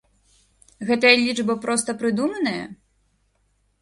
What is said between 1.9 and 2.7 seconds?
прыдуманая?